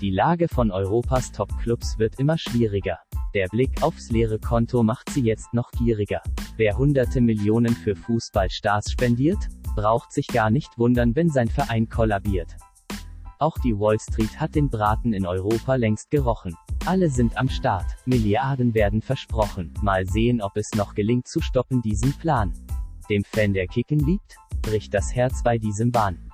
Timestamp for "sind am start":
17.10-17.96